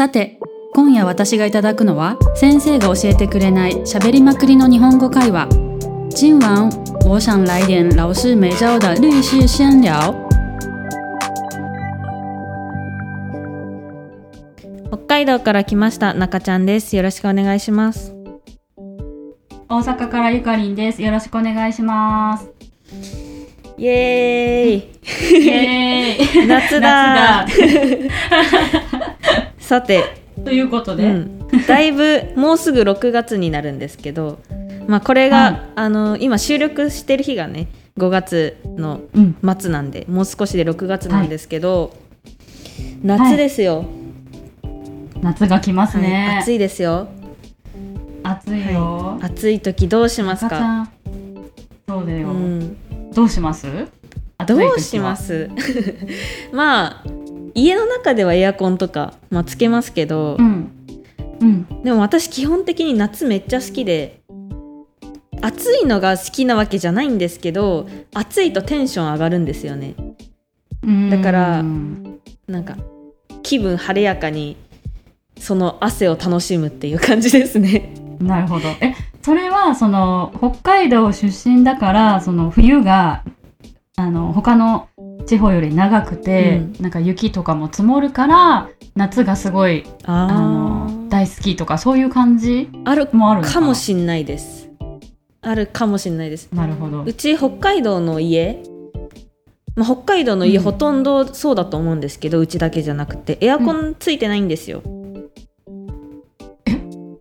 [0.00, 0.38] さて
[0.72, 5.46] 今夜私がいただくのは先生が教えてくれない喋りまくりの日本語会話。
[6.16, 6.70] 今晚
[7.04, 10.14] 我想来点老师没教的律师闲聊
[14.90, 16.96] 北海道から来ました中ちゃんです。
[16.96, 18.14] よろしくお願いします。
[19.68, 21.02] 大阪からゆかりんです。
[21.02, 22.50] よろしくお願いします。
[23.76, 25.44] イエーイ。
[25.44, 26.46] イエーイ。
[26.48, 27.44] 夏だ。
[27.44, 27.50] 夏
[29.70, 30.00] さて、
[30.36, 34.40] だということで、うん、だいぶもうすぐ6月になるんですけど。
[34.88, 35.62] まあこれが、はい。
[35.76, 39.36] あの今収録してる日がね5月のうん。
[39.60, 41.94] 末なんでもう少しで6月なんですけど、
[43.04, 43.84] 夏ですよ、
[45.22, 46.08] 夏が来ますはい。
[46.08, 47.06] ね、暑いですよ。
[48.24, 50.90] 暑いよ、暑い時どうしますか、
[51.88, 52.76] そうだよ、うん、
[53.14, 53.68] どうします？
[54.46, 55.48] どうします？
[56.52, 57.19] まあ
[57.54, 60.70] 家の中ではエアコンとか、まあ、つけますけど、うん。
[61.40, 61.82] うん。
[61.82, 64.20] でも私基本的に夏めっちゃ好きで
[65.42, 69.94] 暑いのが好きなわけじゃないんですけど暑いとテンション上がるんですよね。
[71.10, 72.76] だからうんなんか
[73.42, 74.56] 気分晴れやかに
[75.38, 77.94] その汗を楽しむっていう感じですね。
[78.20, 78.68] なるほど。
[78.80, 83.22] えそれはその北海道出身だからその冬が
[83.96, 84.88] あの他の
[85.26, 94.70] 地方より長くて、なんか雪とかも積もるから夏がすごいあの大好きとかそういう感じあるもあるのかもしんないです。
[95.42, 96.50] あるかもしんないです。
[96.52, 97.02] なるほど。
[97.04, 98.62] うち北海道の家、
[99.76, 100.64] まあ、北海道の家うん。
[100.64, 104.82] ほとんどそうだと思うんですけど、うちだけじゃなくてエアコンついてないんですよ、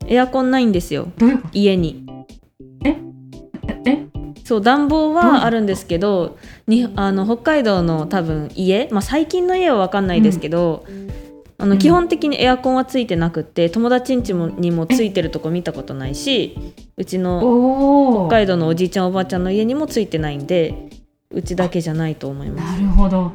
[0.07, 1.07] エアコンないんですよ。
[1.53, 2.05] 家に。
[2.83, 2.97] え？
[3.85, 4.07] え？
[4.43, 6.37] そう暖房はあるんですけど
[6.67, 10.85] にあの北海道の多分家、まあ、最近の家は分かんないですけど、
[11.57, 11.69] あうん。
[11.69, 16.57] の基本的にエアコンはついてなくって友達ん家もにもついてるとこ見たことないし
[16.97, 20.89] うちの北海道のおじいちゃんおばあちゃんの家にもついてないんで
[21.31, 22.81] うちだけじゃないと思います。
[22.81, 23.31] なるほど。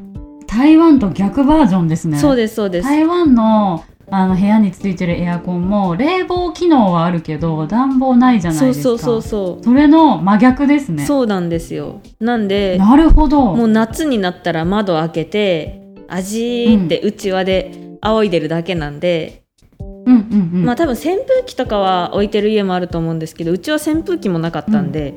[0.47, 2.19] 台湾と逆バージョンですね。
[2.19, 2.89] そうですそうです。
[2.89, 8.83] 台湾のあの部屋についてるエアコンも冷房機能はあるけど暖房ないじゃないですか。
[8.83, 9.65] そうそうそうそう。
[9.65, 11.07] それの真逆ですね。
[11.07, 12.01] そうなんですよ。
[12.21, 13.55] なんでなるほど。
[13.55, 19.45] もう夏になったら窓開けて味ってうちわで仰いでるだけなんで、
[19.81, 25.15] うんうんうん、まあ多分扇風機とかは置いてる家もあると思うんですけどうちは扇風機もなかったんで、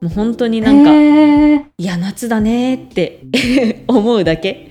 [0.00, 1.64] もう本当になんか、へー。
[1.78, 3.22] いや夏だねって
[3.88, 4.70] 思うだけ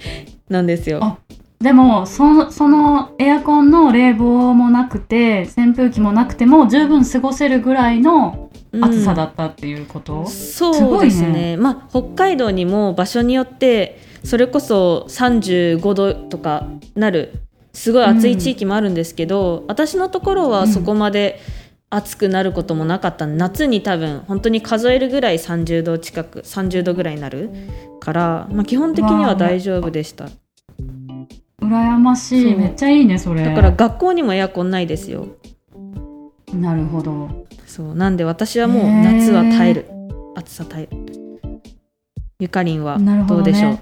[0.50, 1.00] なんですよ。
[1.02, 1.18] あ
[1.66, 11.32] でもそのそのエアコンの冷房もなくて扇風機もなくても十分過ごせるぐらいの暑さだったっていうこと、そうですね。
[11.32, 11.58] ね。
[11.58, 17.34] まあ北海道にも場所によってそれこそ35度とかなる
[17.74, 21.42] すごい暑い地域もあるんですけど、私のところはそこまで
[21.90, 23.26] 暑くなることもなかった。
[23.26, 27.50] んで夏に多分本当に数えるぐらい30度近く30度ぐらいになる
[28.00, 30.30] から、まあ、基本的には大丈夫でした
[31.68, 32.58] 羨ましそいう。
[32.58, 33.44] めっちゃいいねそれ。
[33.44, 35.28] だから学校にもエアコンないですよ。
[36.54, 37.46] なるほど。
[37.66, 37.96] そう。
[37.96, 39.86] なんで私はもう夏は耐える。
[40.36, 41.06] 暑さ耐える。
[42.40, 43.80] ゆかりんはどうでしょう？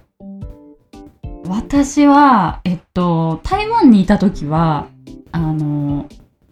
[1.49, 4.87] 私はえっと台湾にいた時は
[5.31, 6.07] あの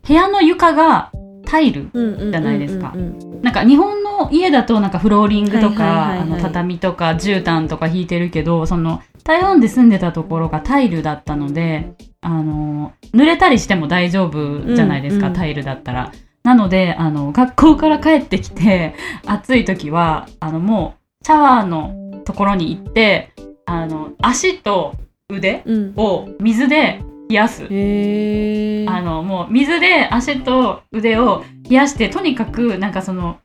[0.05, 1.11] 部屋の床が
[1.45, 2.91] タイルじじゃないですか。
[2.95, 3.41] うん。
[3.41, 16.11] なんか日本の家だとなんかフローリングとか畳とか絨毯とか引いてるけどその台湾で住んでたところがタイルだったのであの濡れたりしても大丈夫じゃないですか、うんうんタイルだったら。
[16.43, 18.95] なのであの学校から帰ってきて
[19.27, 21.93] 暑い時はあのもうシャワーの
[22.25, 23.31] ところに行って
[23.65, 24.95] あの足と
[25.29, 27.63] 腕うんを水で冷やす。
[27.65, 33.37] へえあのもう水で足と腕を冷やしてとにかくなんかその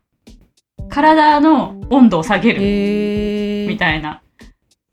[0.96, 4.22] 体の温度を下げるみたいな。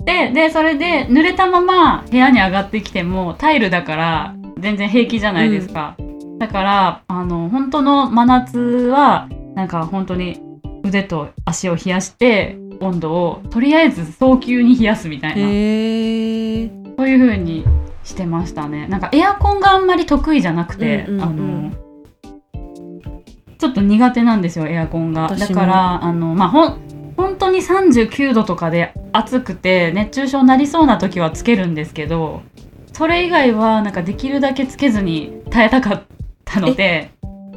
[0.04, 5.96] ででそれで濡れたまま部屋に上がってきてもタイルだから全然平気じゃないですか。
[6.40, 10.42] だからあの本当の真夏はなんか本当に
[10.84, 15.38] 腕と足を冷やして温度をとりあえず早急に冷やすみたいな。
[15.38, 17.64] そういう風に
[18.04, 18.88] してましたね。
[18.88, 21.83] なんかエアコンがあんまり得意じゃなくて、うんうんうんあの
[23.64, 25.34] ちょっと苦手なんですよエアコンが。
[25.40, 32.42] だからあのまあほん本当に39度とかで暑くて熱中症になりそうな時はつけるんですけど、
[32.92, 36.04] それ以外はなんかできるだけつけずに耐えたかっ
[36.44, 37.12] たので、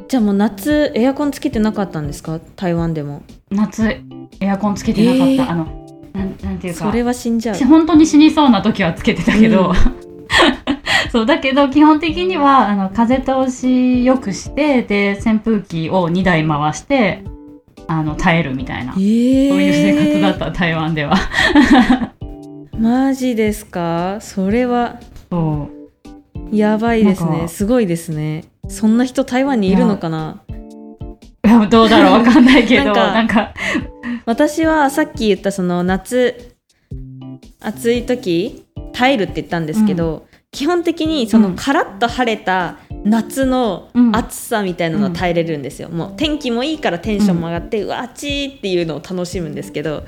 [0.07, 2.39] じゃあもう夏エアコンつけてなかったんですか？
[2.55, 3.23] 台湾でも。
[3.51, 4.01] 夏
[4.39, 5.25] エアコンつけてなかった。
[5.25, 5.49] えー。
[5.51, 5.65] あの
[6.13, 6.85] なんなんていうか。
[6.85, 7.55] それは死んじゃう。
[7.65, 9.75] 本当に死にそうな時はつけてたけど、うん
[11.11, 17.23] そうだけど基本的にはあの風通しよくしてで扇風機を2台回して
[17.87, 21.15] あの耐えるみたいな、えー、そういう生活だった台湾では。
[22.77, 24.17] マジですか？
[24.21, 24.99] それは。
[25.31, 25.69] そ
[26.51, 26.55] う。
[26.55, 27.47] やばいですね。
[27.47, 28.43] すごいですね。
[28.67, 30.43] そんな人台湾にいるのかな？
[31.45, 32.13] いやどうだろう。
[32.13, 33.53] わかんないけどなんかなんか。
[34.25, 36.55] 私はさっき言ったその夏
[37.61, 41.55] 暑い時耐えるって言ったんですけど、基本的にそのうん。
[41.55, 44.15] カラッと晴れた夏のうん。
[44.15, 50.05] 暑さみたいなのは耐えれるんですよ、もう天気もいいからテンションも上がって、うわあっちーっていうのを楽しむんですけど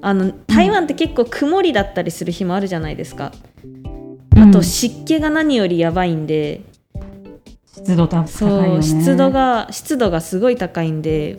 [0.00, 3.32] あの台湾って結構曇りだったりする日もあるじゃないですか、
[4.36, 6.62] あと湿気が何よりやばいんで、
[7.74, 11.38] 湿度高いそう、湿度が湿度がすごい高いんで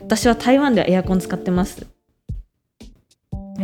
[0.00, 1.86] 私は台湾ではエアコン使ってます。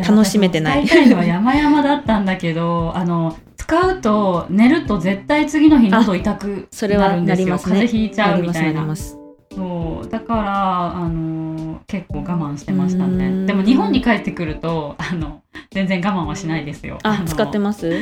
[0.06, 0.86] 楽しめてない。
[0.86, 3.36] 山々だったんだけどあの
[3.68, 7.46] 使うと寝ると絶対次の日喉痛くそれはなるんですよ。
[7.48, 7.72] なりますね。
[7.72, 8.96] 風邪ひいちゃうみたいな。
[8.96, 10.08] そう。
[10.08, 13.28] だからあの結構我慢してましたね。
[13.28, 13.46] ん。
[13.46, 16.98] でも日本に帰ってくるとあの全然我慢はしないですよ。
[17.02, 17.92] あの使ってます？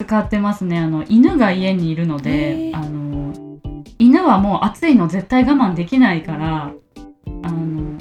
[0.00, 0.80] 使ってますね。
[0.80, 2.76] あの犬が家にいるのへでー。
[2.76, 3.32] あの
[4.00, 6.72] 犬はもう暑いの絶対我慢できないから
[7.44, 7.96] あの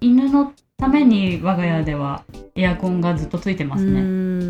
[0.00, 2.22] 犬のために我が家では
[2.54, 4.41] エアコンがずっとついてますね。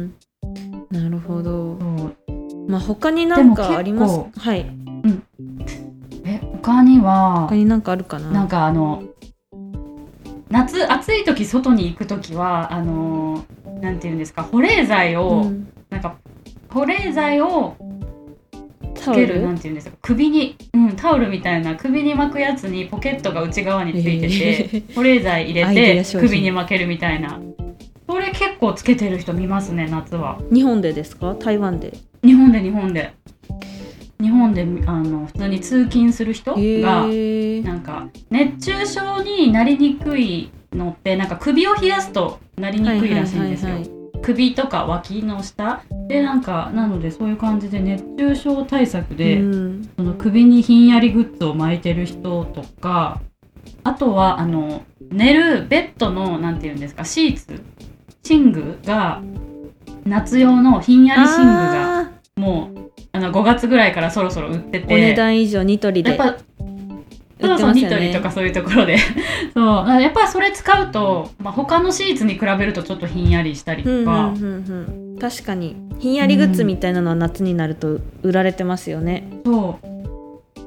[1.30, 1.78] んなるほど。
[2.68, 4.12] まあ他になんかあります？
[4.12, 4.66] でもはい
[6.24, 8.30] え他には他になんかあるかな？
[8.30, 9.02] なんかあの
[10.48, 13.44] 夏暑い時外に行く時はあの
[13.80, 15.68] なんていうんですか保冷剤を、うん。
[15.90, 16.16] なんか
[16.70, 17.76] 保冷剤を
[18.94, 27.38] つけるなルんていうんですか首に、うん、タオルみたいな首に巻くやつにポケットが内側についてて、保冷剤入れて首に巻けるみたいな
[28.12, 30.38] これ結構つけてる人見ますね夏は。
[30.52, 31.34] 日本でですか？
[31.34, 31.96] 台湾で。
[32.22, 33.14] 日本で日本で。
[34.20, 37.64] 日本であの普通に通勤する人へがー。
[37.64, 43.78] なんか熱中症になりにくいのってなんか首を冷やすとなりにくいらしいんですよ、
[44.20, 45.82] 首とか脇の下。
[46.06, 49.90] でなんかなのでそういう感じで熱中症対策で、うん。
[49.96, 53.22] その首にひんやりグッズを巻いてる人とか
[53.84, 57.62] あとはあの寝るベッドのなんていうんですかシーツ
[58.28, 59.22] 寝具が
[60.04, 62.82] 夏用のひんやり寝具があもう
[63.12, 66.16] あの5月ぐらいからそろそろ売ってーお値て段以上ニトリで。
[66.16, 66.38] やっぱ売
[67.42, 68.96] そうそうニトリとかそういうところで。
[69.52, 70.00] そう。
[70.00, 74.44] やっぱそれ使うと、まあ、他のシーツに比べるとちょっとひんやりしたりとうんうんか、うん
[75.12, 75.18] うん。
[75.18, 75.76] 確かに。
[75.98, 79.86] ひんやりグッズみたいなのは夏になると売られてますよね、そう。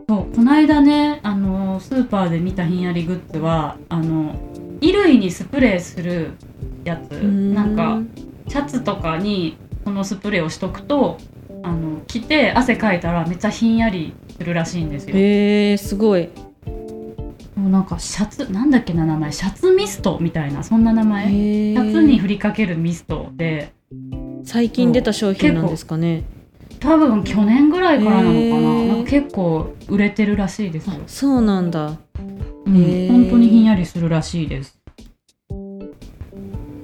[0.08, 0.36] そう。
[0.36, 4.36] この間ねあのスーパーで見たひんやりグッズはあの
[4.82, 6.32] 衣類にスプレーする
[6.86, 7.12] やつ。
[7.12, 8.02] なんか
[8.48, 11.18] シャツとかにそのスプレーをしとくと
[11.64, 15.16] あの着て汗かいたらめっちゃひんやりするらしいんですよ。
[15.18, 16.30] へえすごい。
[17.56, 19.32] もうなんかシャツなんだっけな名前。
[19.32, 21.28] シャツミストみたいなそんな名前？
[21.28, 23.74] シへャツにー振りかけるミストで。
[24.44, 26.24] 最近出た商品なんですかね。
[26.80, 28.86] 多分去年ぐらいからなのかな。
[28.96, 30.96] なんか結構売れてるらしいですよ。
[30.98, 31.98] あ、そうなんだ。
[32.68, 34.78] うん本当にひんやりするらしいです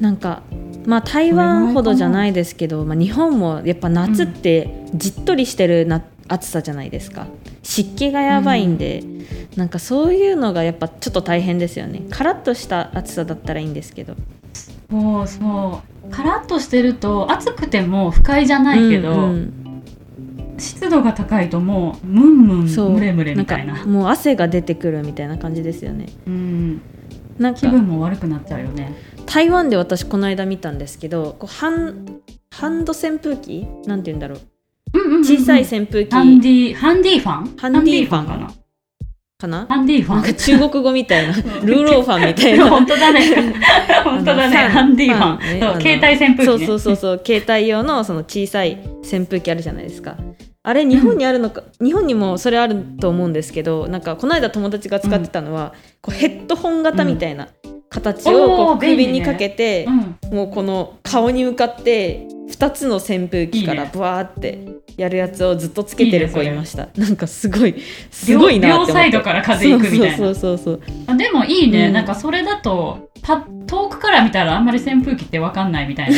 [0.02, 0.42] なんか
[0.86, 7.28] まあ台湾ほどじゃないですけど、まあ、日本もやっぱ夏ってじっとりしてるな、暑さじゃないですか。
[7.62, 9.04] 湿気がやばいんで、
[9.56, 12.02] なんかそういうのがやっぱちょっと大変ですよね。
[12.10, 14.16] カラッとした暑さだったらいいんですけど。
[14.90, 16.12] そうそう。
[16.12, 19.82] カラッとしてると暑くても不快じゃないけど、うんうん。
[20.58, 23.86] 湿度が高いともうムンムンムレムレみたいな。
[23.86, 26.08] もう汗が出てくるみたいな感じですよね。
[26.26, 26.82] うん、
[27.38, 28.94] なんか気分も悪くなっちゃうよね
[29.32, 32.20] 台湾で私この間見たんですけどこうハン
[32.54, 33.66] ハンド扇風機？
[33.86, 34.40] なんて言うんだろう。
[34.94, 35.24] うんうんうんうん。
[35.24, 36.14] 小さい扇風機。
[36.14, 37.58] ハンディハンディファン？
[37.58, 38.26] ハンディファン。
[38.26, 38.54] ハかな？
[39.40, 39.66] かな？
[39.70, 40.18] ハンディファン。
[40.18, 41.34] なんか中国語みたいな。
[41.64, 42.70] ルーローファンみたいな。
[42.70, 43.22] 本当だね。
[44.04, 44.58] 本当だね。
[44.58, 45.40] ハンディファン。
[45.40, 45.82] ね。
[45.82, 47.22] 携帯扇風機、ね、そうそうそうそう。
[47.26, 50.18] 携帯用のその小さい扇風機あるじゃないですか。
[50.64, 57.48] あれ日本にあるのか、日本にもそれあると思うんですけどなんかこの間友達が使ってたのは、こうヘッドホン型みたいな
[57.92, 60.36] 形をこう首にかけて、うん。
[60.36, 63.92] もうこの顔に向かって2つの扇風機からいいね。
[63.94, 67.76] ブワーってやるやつをずっとつけてる子いいねいましたなんかすごい
[68.10, 68.94] すごいなって思って。
[68.94, 70.18] 両サイドから風行くみたいな。
[70.18, 70.96] そうそうそうそう。
[71.08, 71.94] あでもいいね、うん。
[71.94, 76.18] なんかそれだとパ遠くから見たらあんまり扇風機ってわかんないみたいな。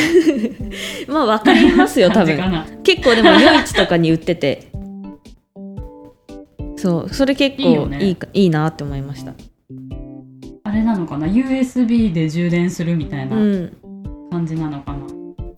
[1.11, 2.37] まあ分かりますよ 多分。
[2.83, 4.67] 結構でも夜市とかに売ってて。
[6.77, 9.31] そうそれ結構いいいいよねかいいなって思いました。
[9.31, 9.33] あ
[10.73, 13.71] れなのかな？USB で充電するみたいうなん。
[14.31, 15.05] 感じなのかな、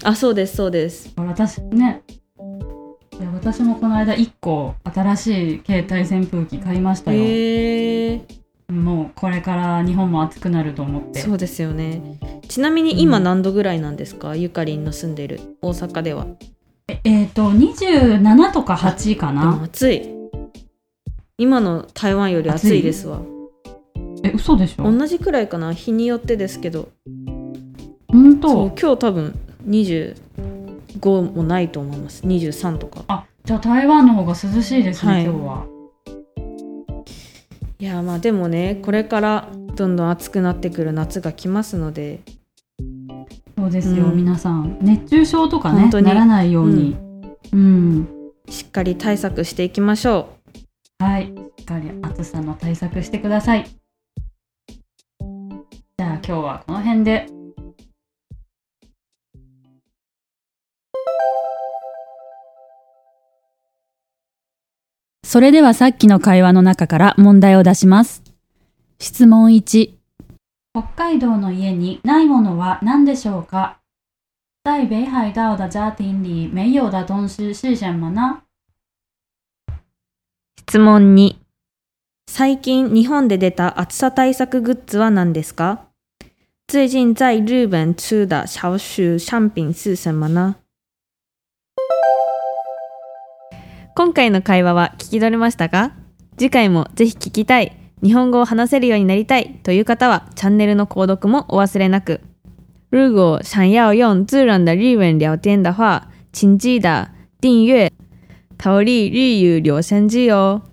[0.03, 1.13] あそうですそうです。
[1.17, 2.03] 私ね
[3.33, 7.19] 私もこの間1個新しい携帯扇風機買いましたよ。
[7.19, 8.21] へえ
[8.67, 11.19] もうこれから日本も暑くなると思って。
[11.21, 12.19] そうですよね。
[12.47, 13.23] ちなみに今うん。
[13.23, 16.27] 何度ぐらいなんですか、ゆかりんの住んでる大阪では。
[16.87, 19.63] ええーと、27とか8かな？
[19.63, 20.09] 暑い。
[21.37, 23.21] 今の台湾より暑いですわ。
[23.23, 23.34] え、
[24.35, 24.83] 嘘でしょ？
[24.91, 26.89] 同じくらいかな日によってですけど
[28.07, 35.65] 本そう当今日多分25もないと思います23とかあ、じゃあ台湾の方が涼しいですね、はい今日は。
[37.77, 42.21] いやまあでもねこれからどんどん暑くなってくる夏が来ますので
[43.57, 44.77] そうですよ、うん皆さん。
[44.81, 46.95] 熱中症とかねならないように。
[47.51, 48.07] うん。
[48.47, 50.29] しっかり対策していきましょ
[50.99, 51.33] はい。
[51.57, 53.65] しっかり暑さの対策してください。
[56.27, 57.27] 今日はこの辺で。
[65.23, 68.23] それではさっきの会話の中から問題を出します。
[68.99, 69.93] 質問1。
[70.73, 73.77] 北海道の家にないものは何でしょうか？
[74.63, 78.41] 在北海道的家庭里没有的东西是什么呢
[80.65, 81.35] 質問2
[82.27, 85.84] 最近日本で出た暑さ対策グッズは何ですか？
[86.67, 90.55] 最近在日本吃的小许商品是什么呢？
[93.95, 95.91] 今回の会話は聞き取れましたか？
[96.37, 102.21] 次回もぜひ聞きたい日本語を話せるようになりたいという方はチャンネルの購読もお忘れなく。
[102.89, 107.91] 如果想要用自然的日文聊天的话请记得订阅
[108.57, 110.63] 逃离日语留声机哦